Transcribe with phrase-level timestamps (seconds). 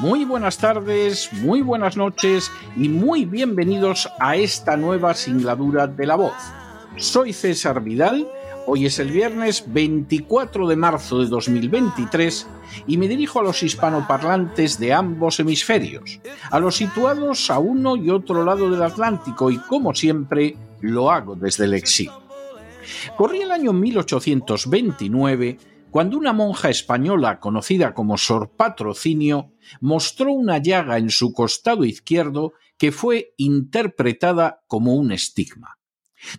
[0.00, 6.16] muy buenas tardes, muy buenas noches y muy bienvenidos a esta nueva singladura de la
[6.16, 6.34] voz.
[6.96, 8.26] Soy César Vidal,
[8.66, 12.46] hoy es el viernes 24 de marzo de 2023
[12.86, 16.18] y me dirijo a los hispanoparlantes de ambos hemisferios,
[16.50, 21.36] a los situados a uno y otro lado del Atlántico y como siempre lo hago
[21.36, 22.22] desde el exilio.
[23.18, 25.58] Corría el año 1829
[25.90, 32.52] cuando una monja española conocida como Sor Patrocinio mostró una llaga en su costado izquierdo
[32.78, 35.78] que fue interpretada como un estigma.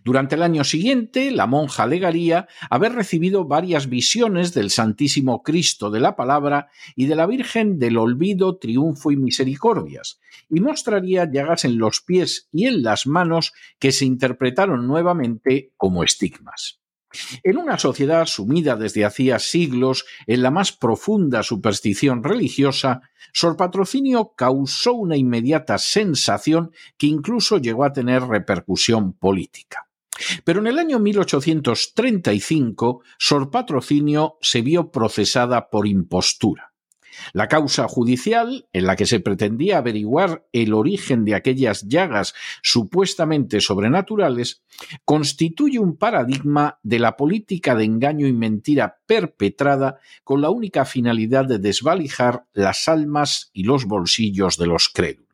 [0.03, 5.99] Durante el año siguiente, la monja alegaría haber recibido varias visiones del Santísimo Cristo de
[5.99, 11.77] la Palabra y de la Virgen del Olvido, Triunfo y Misericordias, y mostraría llagas en
[11.77, 16.80] los pies y en las manos que se interpretaron nuevamente como estigmas.
[17.43, 23.01] En una sociedad sumida desde hacía siglos en la más profunda superstición religiosa,
[23.33, 29.87] Sor Patrocinio causó una inmediata sensación que incluso llegó a tener repercusión política.
[30.43, 36.70] Pero en el año 1835, Sor Patrocinio se vio procesada por impostura.
[37.33, 43.61] La causa judicial, en la que se pretendía averiguar el origen de aquellas llagas supuestamente
[43.61, 44.63] sobrenaturales,
[45.05, 51.45] constituye un paradigma de la política de engaño y mentira perpetrada con la única finalidad
[51.45, 55.30] de desvalijar las almas y los bolsillos de los crédulos.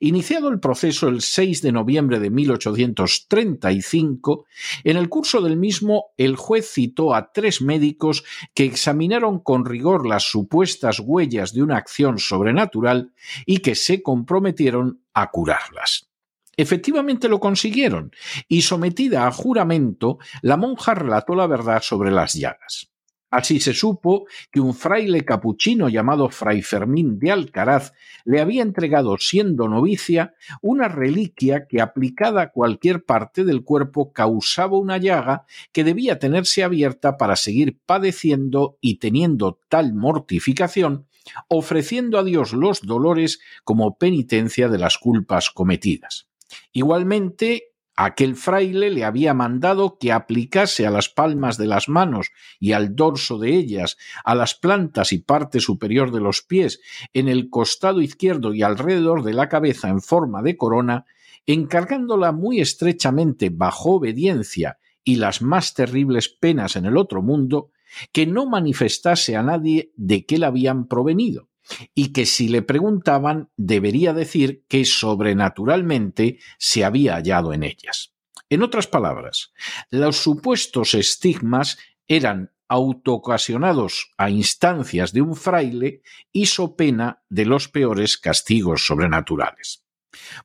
[0.00, 4.44] Iniciado el proceso el 6 de noviembre de 1835,
[4.84, 8.24] en el curso del mismo el juez citó a tres médicos
[8.54, 13.12] que examinaron con rigor las supuestas huellas de una acción sobrenatural
[13.46, 16.08] y que se comprometieron a curarlas.
[16.56, 18.12] Efectivamente lo consiguieron,
[18.46, 22.91] y sometida a juramento, la monja relató la verdad sobre las llagas.
[23.32, 27.94] Así se supo que un fraile capuchino llamado Fray Fermín de Alcaraz
[28.26, 34.76] le había entregado, siendo novicia, una reliquia que aplicada a cualquier parte del cuerpo causaba
[34.76, 41.06] una llaga que debía tenerse abierta para seguir padeciendo y teniendo tal mortificación,
[41.48, 46.28] ofreciendo a Dios los dolores como penitencia de las culpas cometidas.
[46.70, 52.72] Igualmente, Aquel fraile le había mandado que aplicase a las palmas de las manos y
[52.72, 56.80] al dorso de ellas, a las plantas y parte superior de los pies,
[57.12, 61.04] en el costado izquierdo y alrededor de la cabeza en forma de corona,
[61.44, 67.72] encargándola muy estrechamente bajo obediencia y las más terribles penas en el otro mundo,
[68.10, 71.51] que no manifestase a nadie de qué la habían provenido
[71.94, 78.12] y que si le preguntaban debería decir que sobrenaturalmente se había hallado en ellas.
[78.50, 79.52] En otras palabras,
[79.90, 86.02] los supuestos estigmas eran autoocasionados a instancias de un fraile
[86.32, 89.84] y so pena de los peores castigos sobrenaturales.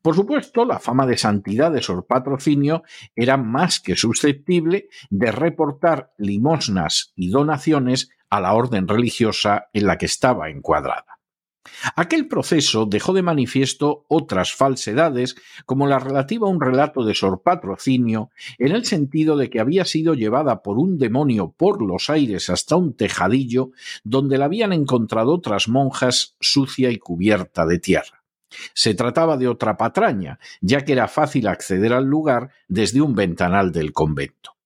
[0.02, 2.84] Por supuesto, la fama de santidad de Sor Patrocinio
[3.16, 9.98] era más que susceptible de reportar limosnas y donaciones a la orden religiosa en la
[9.98, 11.18] que estaba encuadrada.
[11.96, 17.42] Aquel proceso dejó de manifiesto otras falsedades, como la relativa a un relato de Sor
[17.42, 22.50] Patrocinio, en el sentido de que había sido llevada por un demonio por los aires
[22.50, 23.72] hasta un tejadillo,
[24.04, 28.24] donde la habían encontrado otras monjas sucia y cubierta de tierra.
[28.74, 33.72] Se trataba de otra patraña, ya que era fácil acceder al lugar desde un ventanal
[33.72, 34.57] del convento.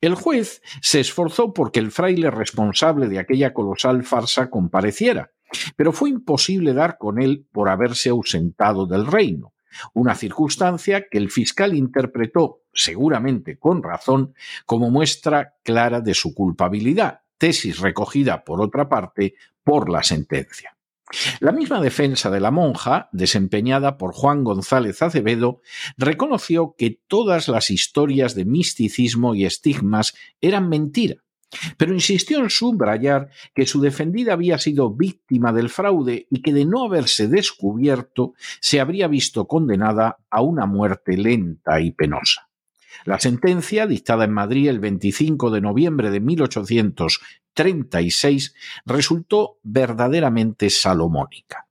[0.00, 5.30] El juez se esforzó porque el fraile responsable de aquella colosal farsa compareciera,
[5.76, 9.52] pero fue imposible dar con él por haberse ausentado del reino,
[9.94, 14.34] una circunstancia que el fiscal interpretó, seguramente con razón,
[14.66, 19.34] como muestra clara de su culpabilidad, tesis recogida, por otra parte,
[19.64, 20.76] por la sentencia.
[21.40, 25.60] La misma defensa de la monja, desempeñada por Juan González Acevedo,
[25.96, 31.16] reconoció que todas las historias de misticismo y estigmas eran mentira,
[31.76, 36.64] pero insistió en subrayar que su defendida había sido víctima del fraude y que de
[36.64, 42.50] no haberse descubierto se habría visto condenada a una muerte lenta y penosa.
[43.04, 46.20] La sentencia, dictada en Madrid el 25 de noviembre de
[47.56, 48.54] 1836,
[48.84, 51.66] resultó verdaderamente salomónica.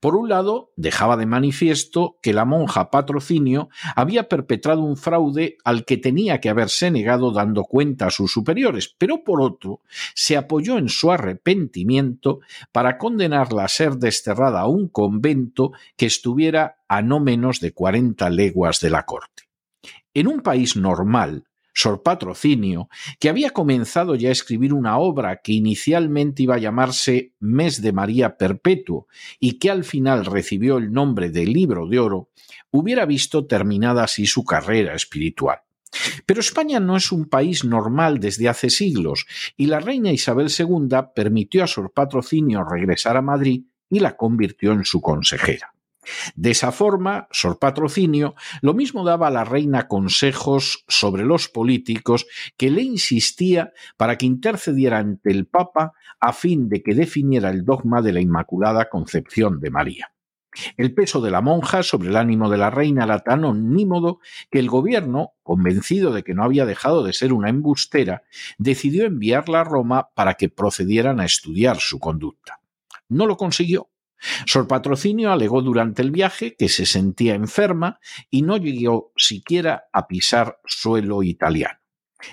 [0.00, 5.84] Por un lado, dejaba de manifiesto que la monja patrocinio había perpetrado un fraude al
[5.84, 9.80] que tenía que haberse negado dando cuenta a sus superiores, pero por otro,
[10.14, 12.40] se apoyó en su arrepentimiento
[12.70, 18.30] para condenarla a ser desterrada a un convento que estuviera a no menos de cuarenta
[18.30, 19.44] leguas de la corte.
[20.14, 21.44] En un país normal,
[21.76, 22.88] Sor Patrocinio,
[23.20, 27.92] que había comenzado ya a escribir una obra que inicialmente iba a llamarse Mes de
[27.92, 29.08] María Perpetuo
[29.38, 32.30] y que al final recibió el nombre de Libro de Oro,
[32.70, 35.58] hubiera visto terminada así su carrera espiritual.
[36.24, 40.88] Pero España no es un país normal desde hace siglos, y la reina Isabel II
[41.14, 45.75] permitió a Sor Patrocinio regresar a Madrid y la convirtió en su consejera.
[46.34, 52.26] De esa forma, Sor Patrocinio lo mismo daba a la reina consejos sobre los políticos
[52.56, 57.64] que le insistía para que intercediera ante el Papa a fin de que definiera el
[57.64, 60.12] dogma de la Inmaculada Concepción de María.
[60.76, 64.20] El peso de la monja sobre el ánimo de la reina era tan omnímodo
[64.50, 68.22] que el gobierno, convencido de que no había dejado de ser una embustera,
[68.58, 72.60] decidió enviarla a Roma para que procedieran a estudiar su conducta.
[73.08, 73.90] No lo consiguió
[74.46, 78.00] Sor Patrocinio alegó durante el viaje que se sentía enferma
[78.30, 81.78] y no llegó siquiera a pisar suelo italiano.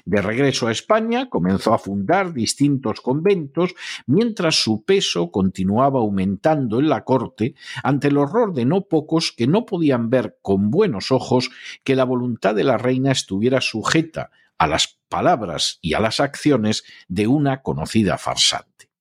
[0.05, 3.75] De regreso a España, comenzó a fundar distintos conventos,
[4.07, 9.47] mientras su peso continuaba aumentando en la corte ante el horror de no pocos que
[9.47, 11.49] no podían ver con buenos ojos
[11.83, 16.83] que la voluntad de la reina estuviera sujeta a las palabras y a las acciones
[17.07, 18.92] de una conocida farsante.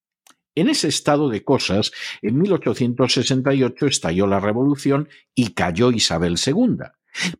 [0.54, 6.76] En ese estado de cosas, en 1868 estalló la revolución y cayó Isabel II.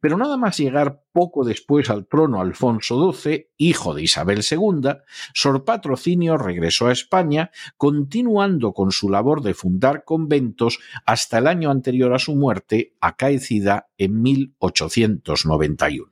[0.00, 4.96] Pero nada más llegar poco después al trono Alfonso XII, hijo de Isabel II,
[5.34, 11.70] Sor Patrocinio regresó a España, continuando con su labor de fundar conventos hasta el año
[11.70, 16.10] anterior a su muerte, acaecida en 1891.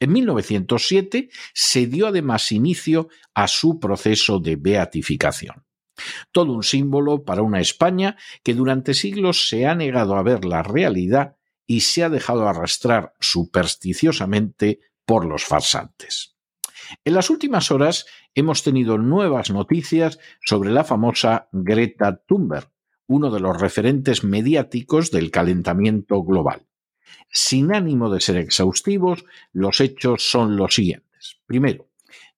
[0.00, 5.67] En 1907 se dio además inicio a su proceso de beatificación.
[6.32, 10.62] Todo un símbolo para una España que durante siglos se ha negado a ver la
[10.62, 11.36] realidad
[11.66, 16.36] y se ha dejado arrastrar supersticiosamente por los farsantes.
[17.04, 22.70] En las últimas horas hemos tenido nuevas noticias sobre la famosa Greta Thunberg,
[23.06, 26.66] uno de los referentes mediáticos del calentamiento global.
[27.30, 31.40] Sin ánimo de ser exhaustivos, los hechos son los siguientes.
[31.46, 31.88] Primero,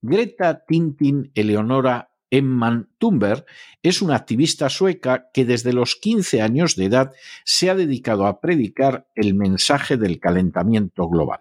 [0.02, 3.44] Greta Tintin Eleonora Emman Thunberg
[3.82, 7.12] es una activista sueca que desde los 15 años de edad
[7.44, 11.40] se ha dedicado a predicar el mensaje del calentamiento global.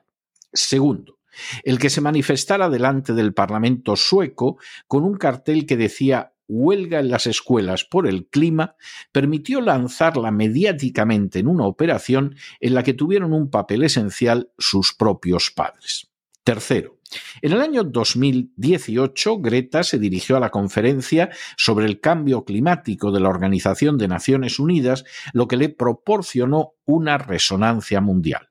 [0.52, 1.20] Segundo,
[1.64, 4.58] el que se manifestara delante del Parlamento sueco
[4.88, 8.76] con un cartel que decía huelga en las escuelas por el clima
[9.12, 15.52] permitió lanzarla mediáticamente en una operación en la que tuvieron un papel esencial sus propios
[15.52, 16.10] padres.
[16.44, 16.98] Tercero,
[17.42, 23.20] en el año 2018, Greta se dirigió a la conferencia sobre el cambio climático de
[23.20, 28.50] la Organización de Naciones Unidas, lo que le proporcionó una resonancia mundial.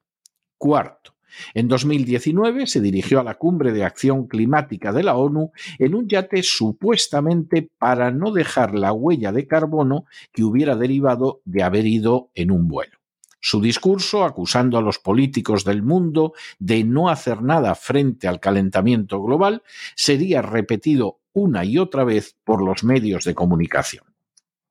[0.57, 1.15] Cuarto,
[1.55, 6.09] en 2019 se dirigió a la cumbre de acción climática de la ONU en un
[6.09, 12.31] yate supuestamente para no dejar la huella de carbono que hubiera derivado de haber ido
[12.35, 12.98] en un vuelo.
[13.41, 19.23] Su discurso, acusando a los políticos del mundo de no hacer nada frente al calentamiento
[19.23, 19.63] global,
[19.95, 24.05] sería repetido una y otra vez por los medios de comunicación.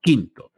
[0.01, 0.51] Quinto,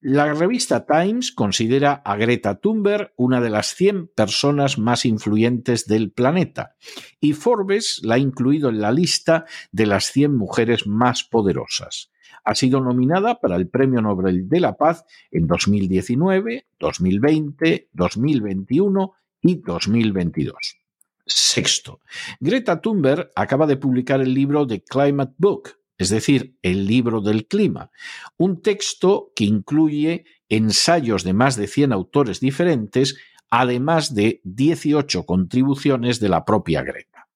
[0.00, 6.10] la revista Times considera a Greta Thunberg una de las 100 personas más influyentes del
[6.10, 6.76] planeta
[7.20, 12.10] y Forbes la ha incluido en la lista de las 100 mujeres más poderosas
[12.44, 19.56] ha sido nominada para el Premio Nobel de la Paz en 2019, 2020, 2021 y
[19.56, 20.76] 2022.
[21.26, 22.00] Sexto,
[22.40, 27.46] Greta Thunberg acaba de publicar el libro The Climate Book, es decir, el libro del
[27.46, 27.90] clima,
[28.38, 33.18] un texto que incluye ensayos de más de 100 autores diferentes,
[33.50, 37.28] además de 18 contribuciones de la propia Greta.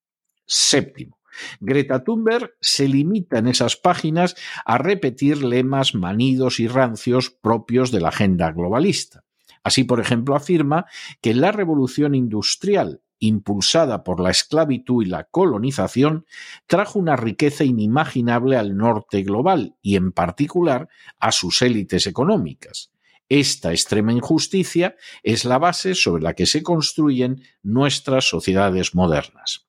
[0.46, 1.18] Séptimo,
[1.60, 8.00] Greta Thunberg se limita en esas páginas a repetir lemas manidos y rancios propios de
[8.00, 9.24] la agenda globalista.
[9.62, 10.86] Así, por ejemplo, afirma
[11.20, 16.26] que la revolución industrial impulsada por la esclavitud y la colonización,
[16.66, 22.90] trajo una riqueza inimaginable al norte global y en particular a sus élites económicas.
[23.28, 29.66] Esta extrema injusticia es la base sobre la que se construyen nuestras sociedades modernas.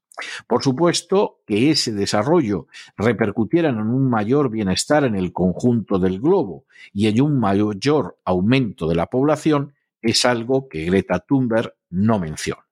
[0.47, 6.65] Por supuesto que ese desarrollo repercutiera en un mayor bienestar en el conjunto del globo
[6.93, 12.64] y en un mayor aumento de la población es algo que Greta Thunberg no menciona.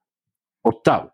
[0.63, 1.13] Octavo.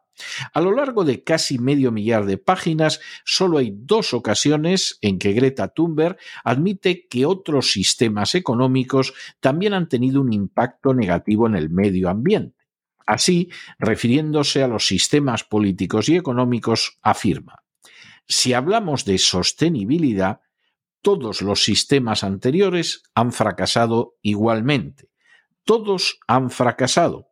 [0.54, 5.34] A lo largo de casi medio millar de páginas, solo hay dos ocasiones en que
[5.34, 11.70] Greta Thunberg admite que otros sistemas económicos también han tenido un impacto negativo en el
[11.70, 12.58] medio ambiente.
[13.06, 17.64] Así, refiriéndose a los sistemas políticos y económicos, afirma,
[18.28, 20.42] si hablamos de sostenibilidad,
[21.02, 25.10] todos los sistemas anteriores han fracasado igualmente.
[25.64, 27.29] Todos han fracasado.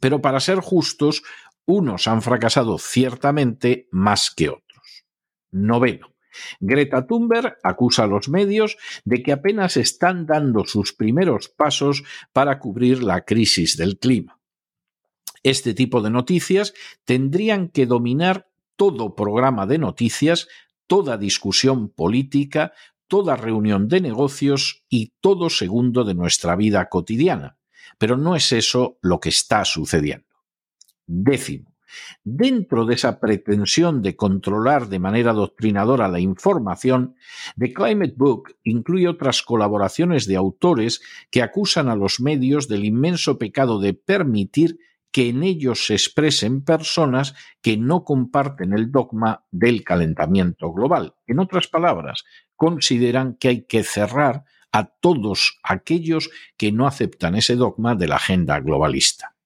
[0.00, 1.22] Pero para ser justos,
[1.66, 5.04] unos han fracasado ciertamente más que otros.
[5.50, 6.14] Noveno.
[6.60, 12.58] Greta Thunberg acusa a los medios de que apenas están dando sus primeros pasos para
[12.58, 14.40] cubrir la crisis del clima.
[15.42, 16.74] Este tipo de noticias
[17.04, 20.48] tendrían que dominar todo programa de noticias,
[20.86, 22.72] toda discusión política,
[23.06, 27.58] toda reunión de negocios y todo segundo de nuestra vida cotidiana.
[27.98, 30.26] Pero no es eso lo que está sucediendo.
[31.06, 31.74] Décimo.
[32.24, 37.14] Dentro de esa pretensión de controlar de manera doctrinadora la información,
[37.58, 41.00] The Climate Book incluye otras colaboraciones de autores
[41.30, 44.78] que acusan a los medios del inmenso pecado de permitir
[45.12, 51.14] que en ellos se expresen personas que no comparten el dogma del calentamiento global.
[51.28, 52.24] En otras palabras,
[52.56, 58.16] consideran que hay que cerrar a todos aquellos que no aceptan ese dogma de la
[58.16, 59.36] agenda globalista.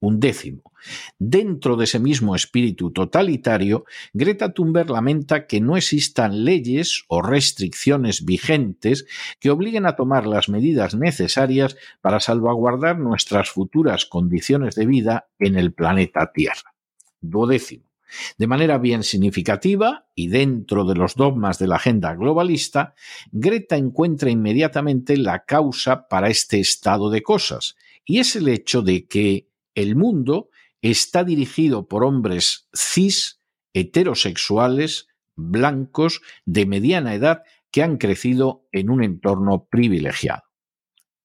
[0.00, 0.72] Un décimo.
[1.16, 8.24] Dentro de ese mismo espíritu totalitario, Greta Thunberg lamenta que no existan leyes o restricciones
[8.24, 9.06] vigentes
[9.38, 15.56] que obliguen a tomar las medidas necesarias para salvaguardar nuestras futuras condiciones de vida en
[15.56, 16.74] el planeta Tierra.
[17.20, 17.93] Duodécimo.
[18.38, 22.94] De manera bien significativa, y dentro de los dogmas de la agenda globalista,
[23.32, 29.06] Greta encuentra inmediatamente la causa para este estado de cosas, y es el hecho de
[29.06, 30.50] que el mundo
[30.82, 33.40] está dirigido por hombres cis,
[33.72, 40.44] heterosexuales, blancos, de mediana edad, que han crecido en un entorno privilegiado.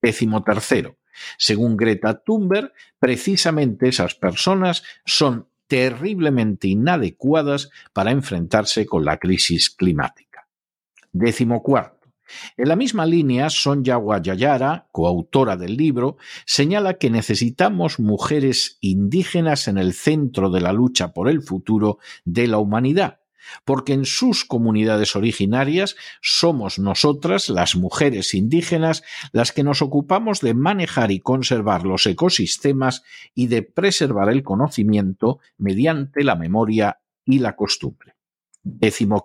[0.02, 0.98] Décimo tercero.
[1.38, 10.48] Según Greta Thunberg, precisamente esas personas son terriblemente inadecuadas para enfrentarse con la crisis climática.
[11.14, 12.00] Décimo cuarto.
[12.58, 19.78] En la misma línea, Sonja Guayayara, coautora del libro, señala que necesitamos mujeres indígenas en
[19.78, 23.19] el centro de la lucha por el futuro de la humanidad,
[23.66, 30.54] porque en sus comunidades originarias somos nosotras, las mujeres indígenas, las que nos ocupamos de
[30.54, 33.04] manejar y conservar los ecosistemas
[33.34, 38.16] y de preservar el conocimiento mediante la memoria y la costumbre.
[38.64, 39.24] Décimo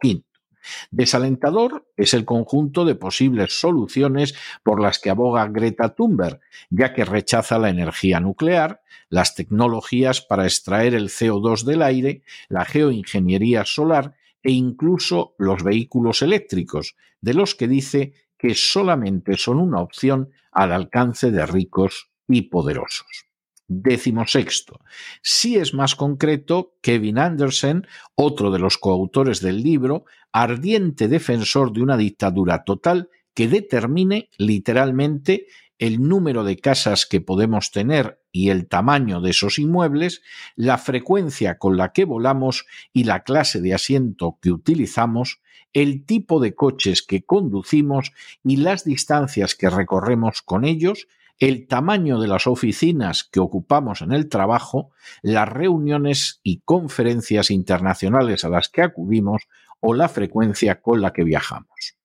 [0.91, 6.41] Desalentador es el conjunto de posibles soluciones por las que aboga Greta Thunberg,
[6.71, 12.65] ya que rechaza la energía nuclear, las tecnologías para extraer el CO2 del aire, la
[12.65, 19.81] geoingeniería solar e incluso los vehículos eléctricos, de los que dice que solamente son una
[19.81, 23.24] opción al alcance de ricos y poderosos.
[23.67, 24.81] Décimo sexto.
[25.23, 31.83] Si es más concreto, Kevin Anderson, otro de los coautores del libro, ardiente defensor de
[31.83, 35.47] una dictadura total que determine literalmente
[35.79, 40.23] el número de casas que podemos tener y el tamaño de esos inmuebles,
[40.57, 45.41] la frecuencia con la que volamos y la clase de asiento que utilizamos,
[45.73, 48.13] el tipo de coches que conducimos
[48.45, 54.13] y las distancias que recorremos con ellos, el tamaño de las oficinas que ocupamos en
[54.13, 54.91] el trabajo,
[55.23, 59.43] las reuniones y conferencias internacionales a las que acudimos
[59.81, 61.97] o la frecuencia con la que viajamos.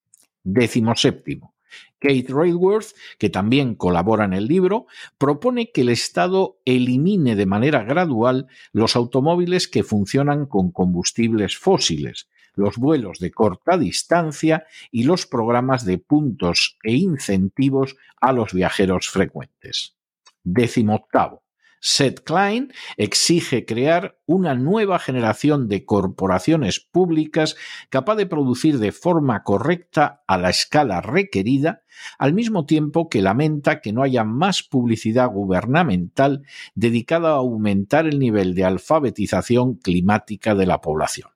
[0.43, 1.53] Décimo séptimo.
[1.99, 7.83] Kate Railworth, que también colabora en el libro, propone que el Estado elimine de manera
[7.83, 15.25] gradual los automóviles que funcionan con combustibles fósiles, los vuelos de corta distancia y los
[15.25, 19.95] programas de puntos e incentivos a los viajeros frecuentes.
[20.43, 21.43] Décimo octavo.
[21.81, 27.55] Seth Klein exige crear una nueva generación de corporaciones públicas
[27.89, 31.83] capaz de producir de forma correcta a la escala requerida,
[32.17, 36.43] al mismo tiempo que lamenta que no haya más publicidad gubernamental
[36.75, 41.29] dedicada a aumentar el nivel de alfabetización climática de la población.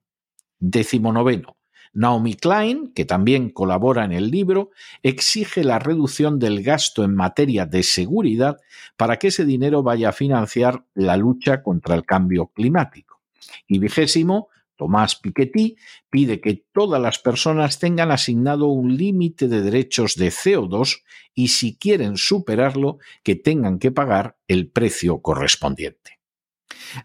[0.66, 1.58] Décimo noveno.
[1.92, 7.66] Naomi Klein, que también colabora en el libro, exige la reducción del gasto en materia
[7.66, 8.56] de seguridad
[8.96, 13.20] para que ese dinero vaya a financiar la lucha contra el cambio climático.
[13.68, 15.76] Y vigésimo, Tomás Piketty
[16.10, 21.02] pide que todas las personas tengan asignado un límite de derechos de CO2
[21.34, 26.23] y si quieren superarlo, que tengan que pagar el precio correspondiente.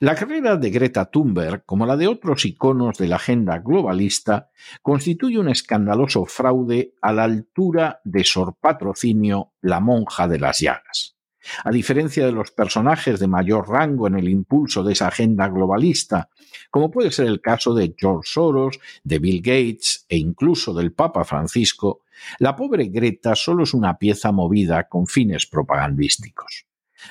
[0.01, 4.51] La carrera de Greta Thunberg, como la de otros iconos de la agenda globalista,
[4.83, 11.17] constituye un escandaloso fraude a la altura de Sor Patrocinio, la monja de las llagas.
[11.65, 16.29] A diferencia de los personajes de mayor rango en el impulso de esa agenda globalista,
[16.71, 21.25] como puede ser el caso de George Soros, de Bill Gates e incluso del Papa
[21.25, 22.03] Francisco,
[22.39, 26.68] la pobre Greta solo es una pieza movida con fines propagandísticos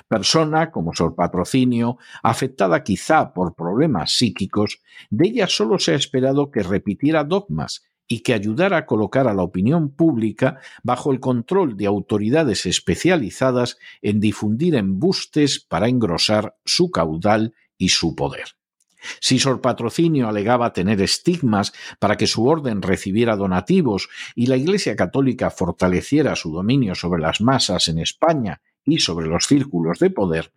[0.08, 6.52] persona como Sor Patrocinio, afectada quizá por problemas psíquicos, de ella solo se ha esperado
[6.52, 11.76] que repitiera dogmas y que ayudara a colocar a la opinión pública bajo el control
[11.76, 18.46] de autoridades especializadas en difundir embustes para engrosar su caudal y su poder.
[19.22, 24.96] Si Sor Patrocinio alegaba tener estigmas para que su orden recibiera donativos y la Iglesia
[24.96, 30.52] Católica fortaleciera su dominio sobre las masas en España y sobre los círculos de poder,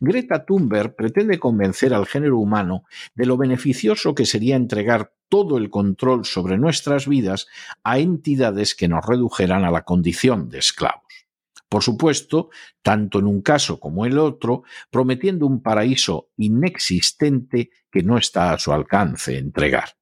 [0.00, 5.70] Greta Thunberg pretende convencer al género humano de lo beneficioso que sería entregar todo el
[5.70, 7.46] control sobre nuestras vidas
[7.82, 11.02] a entidades que nos redujeran a la condición de esclavos.
[11.68, 12.50] Por supuesto,
[12.82, 18.52] tanto en un caso como en el otro, prometiendo un paraíso inexistente que no está
[18.52, 19.96] a su alcance entregar.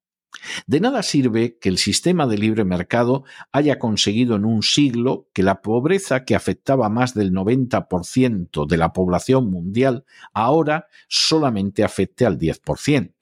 [0.66, 5.42] De nada sirve que el sistema de libre mercado haya conseguido en un siglo que
[5.42, 12.38] la pobreza que afectaba más del 90% de la población mundial ahora solamente afecte al
[12.38, 13.21] 10%.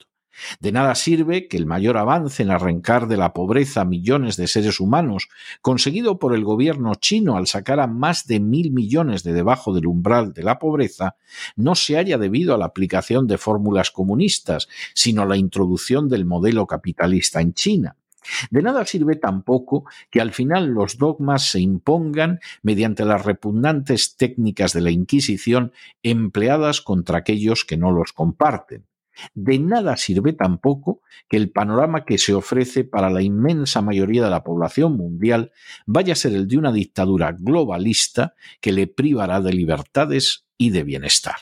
[0.59, 4.47] De nada sirve que el mayor avance en arrancar de la pobreza a millones de
[4.47, 5.29] seres humanos,
[5.61, 9.87] conseguido por el gobierno chino al sacar a más de mil millones de debajo del
[9.87, 11.15] umbral de la pobreza,
[11.55, 16.25] no se haya debido a la aplicación de fórmulas comunistas, sino a la introducción del
[16.25, 17.95] modelo capitalista en China.
[18.51, 24.73] De nada sirve tampoco que al final los dogmas se impongan mediante las repugnantes técnicas
[24.73, 28.85] de la Inquisición empleadas contra aquellos que no los comparten.
[29.33, 34.29] De nada sirve tampoco que el panorama que se ofrece para la inmensa mayoría de
[34.29, 35.51] la población mundial
[35.85, 40.83] vaya a ser el de una dictadura globalista que le privará de libertades y de
[40.83, 41.35] bienestar.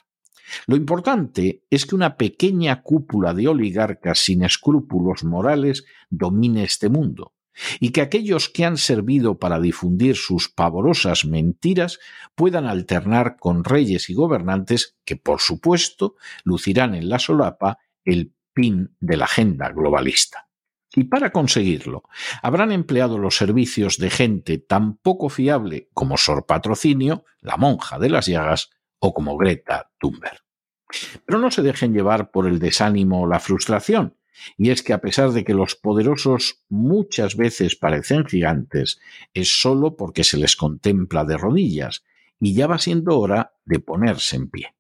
[0.68, 7.34] Lo importante es que una pequeña cúpula de oligarcas sin escrúpulos morales domine este mundo,
[7.80, 12.00] y que aquellos que han servido para difundir sus pavorosas mentiras
[12.36, 18.96] puedan alternar con reyes y gobernantes que, por supuesto, lucirán en la solapa el pin
[19.00, 20.48] de la agenda globalista.
[20.96, 22.04] Y para conseguirlo,
[22.42, 28.10] habrán empleado los servicios de gente tan poco fiable como Sor Patrocinio, la monja de
[28.10, 30.42] las llagas, o como Greta Thunberg.
[31.26, 34.18] Pero no se dejen llevar por el desánimo o la frustración,
[34.58, 39.00] y es que a pesar de que los poderosos muchas veces parecen gigantes,
[39.34, 42.04] es solo porque se les contempla de rodillas,
[42.40, 44.74] y ya va siendo hora de ponerse en pie.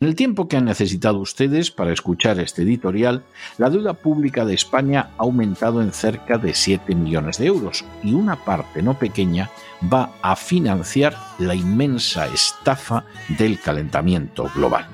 [0.00, 3.24] En el tiempo que han necesitado ustedes para escuchar este editorial,
[3.58, 8.12] la deuda pública de España ha aumentado en cerca de 7 millones de euros y
[8.12, 9.50] una parte no pequeña
[9.92, 13.04] va a financiar la inmensa estafa
[13.38, 14.86] del calentamiento global.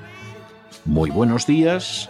[0.85, 2.09] Muy buenos días